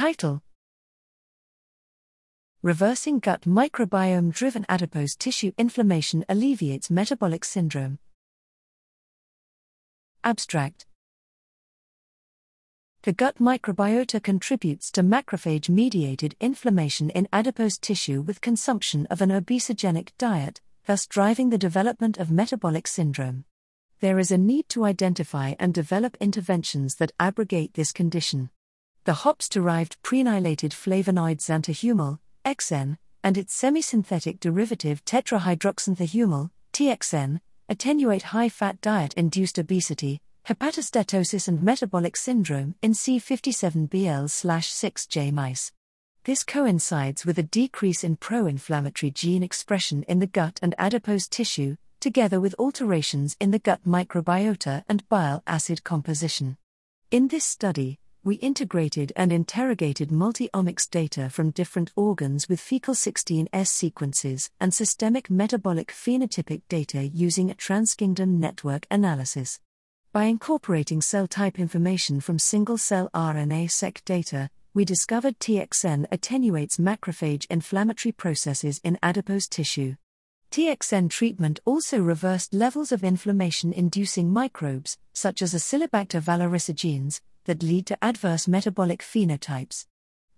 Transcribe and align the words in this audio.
Title 0.00 0.40
Reversing 2.62 3.18
gut 3.18 3.42
microbiome 3.42 4.32
driven 4.32 4.64
adipose 4.66 5.14
tissue 5.14 5.52
inflammation 5.58 6.24
alleviates 6.26 6.90
metabolic 6.90 7.44
syndrome. 7.44 7.98
Abstract 10.24 10.86
The 13.02 13.12
gut 13.12 13.36
microbiota 13.36 14.22
contributes 14.22 14.90
to 14.92 15.02
macrophage 15.02 15.68
mediated 15.68 16.34
inflammation 16.40 17.10
in 17.10 17.28
adipose 17.30 17.76
tissue 17.76 18.22
with 18.22 18.40
consumption 18.40 19.04
of 19.10 19.20
an 19.20 19.28
obesogenic 19.28 20.12
diet, 20.16 20.62
thus 20.86 21.06
driving 21.06 21.50
the 21.50 21.58
development 21.58 22.16
of 22.16 22.30
metabolic 22.30 22.86
syndrome. 22.86 23.44
There 24.00 24.18
is 24.18 24.30
a 24.30 24.38
need 24.38 24.70
to 24.70 24.86
identify 24.86 25.56
and 25.58 25.74
develop 25.74 26.16
interventions 26.20 26.94
that 26.94 27.12
abrogate 27.20 27.74
this 27.74 27.92
condition. 27.92 28.48
The 29.04 29.14
hops 29.14 29.48
derived 29.48 30.02
prenylated 30.02 30.72
flavonoid 30.72 31.38
xanthohumol, 31.38 32.18
XN, 32.44 32.98
and 33.24 33.38
its 33.38 33.58
semisynthetic 33.58 34.40
derivative 34.40 35.04
tetrahydroxanthohumol, 35.06 36.50
TXN, 36.74 37.40
attenuate 37.68 38.22
high 38.22 38.50
fat 38.50 38.80
diet 38.82 39.14
induced 39.14 39.58
obesity, 39.58 40.20
hepatosteatosis, 40.46 41.48
and 41.48 41.62
metabolic 41.62 42.16
syndrome 42.16 42.74
in 42.82 42.92
C57BL 42.92 44.26
6J 44.28 45.32
mice. 45.32 45.72
This 46.24 46.44
coincides 46.44 47.24
with 47.24 47.38
a 47.38 47.42
decrease 47.42 48.04
in 48.04 48.16
pro 48.16 48.44
inflammatory 48.44 49.10
gene 49.10 49.42
expression 49.42 50.02
in 50.02 50.18
the 50.18 50.26
gut 50.26 50.58
and 50.60 50.74
adipose 50.76 51.26
tissue, 51.26 51.76
together 52.00 52.38
with 52.38 52.54
alterations 52.58 53.36
in 53.40 53.50
the 53.50 53.58
gut 53.58 53.80
microbiota 53.86 54.84
and 54.90 55.08
bile 55.08 55.42
acid 55.46 55.84
composition. 55.84 56.58
In 57.10 57.28
this 57.28 57.44
study, 57.44 57.98
we 58.22 58.34
integrated 58.36 59.12
and 59.16 59.32
interrogated 59.32 60.12
multi 60.12 60.50
omics 60.52 60.88
data 60.88 61.30
from 61.30 61.50
different 61.50 61.90
organs 61.96 62.48
with 62.48 62.60
fecal 62.60 62.94
16S 62.94 63.68
sequences 63.68 64.50
and 64.60 64.74
systemic 64.74 65.30
metabolic 65.30 65.88
phenotypic 65.88 66.60
data 66.68 67.06
using 67.06 67.50
a 67.50 67.54
transkingdom 67.54 68.38
network 68.38 68.86
analysis. 68.90 69.58
By 70.12 70.24
incorporating 70.24 71.00
cell 71.00 71.26
type 71.26 71.58
information 71.58 72.20
from 72.20 72.38
single 72.38 72.76
cell 72.76 73.08
RNA 73.14 73.70
seq 73.70 74.04
data, 74.04 74.50
we 74.74 74.84
discovered 74.84 75.40
TXN 75.40 76.06
attenuates 76.12 76.76
macrophage 76.76 77.46
inflammatory 77.48 78.12
processes 78.12 78.80
in 78.84 78.98
adipose 79.02 79.48
tissue. 79.48 79.94
TXN 80.50 81.08
treatment 81.08 81.60
also 81.64 82.00
reversed 82.00 82.52
levels 82.52 82.92
of 82.92 83.02
inflammation 83.02 83.72
inducing 83.72 84.32
microbes, 84.32 84.98
such 85.12 85.42
as 85.42 85.54
Oscillibacter 85.54 86.20
valericigenes, 86.20 87.20
that 87.50 87.64
lead 87.64 87.84
to 87.84 87.98
adverse 88.00 88.46
metabolic 88.46 89.02
phenotypes. 89.02 89.86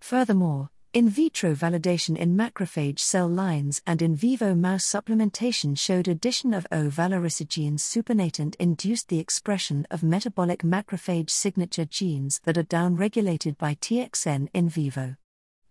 Furthermore, 0.00 0.70
in 0.94 1.10
vitro 1.10 1.54
validation 1.54 2.16
in 2.16 2.34
macrophage 2.34 3.00
cell 3.00 3.28
lines 3.28 3.82
and 3.86 4.00
in 4.00 4.16
vivo 4.16 4.54
mouse 4.54 4.82
supplementation 4.82 5.78
showed 5.78 6.08
addition 6.08 6.54
of 6.54 6.66
O 6.72 6.88
valericigenes 6.88 7.80
supernatant 7.80 8.54
induced 8.58 9.08
the 9.08 9.18
expression 9.18 9.86
of 9.90 10.02
metabolic 10.02 10.62
macrophage 10.62 11.28
signature 11.28 11.84
genes 11.84 12.40
that 12.44 12.56
are 12.56 12.62
downregulated 12.62 13.58
by 13.58 13.74
TXN 13.74 14.48
in 14.54 14.70
vivo. 14.70 15.16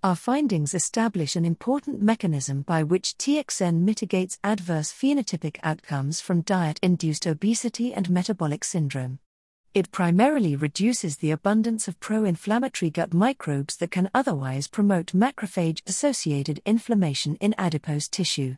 Our 0.04 0.16
findings 0.16 0.76
establish 0.76 1.36
an 1.36 1.46
important 1.46 2.04
mechanism 2.04 2.62
by 2.62 2.84
which 2.84 3.18
TXN 3.18 3.82
mitigates 3.82 4.38
adverse 4.44 4.94
phenotypic 4.94 5.58
outcomes 5.64 6.22
from 6.22 6.42
diet 6.42 6.80
induced 6.84 7.26
obesity 7.26 7.96
and 7.96 8.12
metabolic 8.12 8.64
syndrome. 8.64 9.18
It 9.74 9.94
primarily 9.94 10.58
reduces 10.58 11.16
the 11.16 11.32
abundance 11.32 11.88
of 11.88 11.98
pro 12.02 12.26
inflammatory 12.26 12.90
gut 12.90 13.14
microbes 13.14 13.78
that 13.78 13.90
can 13.90 14.10
otherwise 14.14 14.68
promote 14.68 15.14
macrophage 15.14 15.80
associated 15.88 16.60
inflammation 16.66 17.36
in 17.36 17.56
adipose 17.58 18.10
tissue. 18.10 18.58